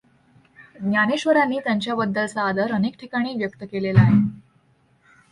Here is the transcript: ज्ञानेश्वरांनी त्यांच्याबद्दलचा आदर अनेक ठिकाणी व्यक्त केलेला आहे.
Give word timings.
ज्ञानेश्वरांनी 0.79 1.59
त्यांच्याबद्दलचा 1.59 2.41
आदर 2.41 2.71
अनेक 2.73 2.95
ठिकाणी 2.99 3.33
व्यक्त 3.35 3.63
केलेला 3.71 4.01
आहे. 4.01 4.17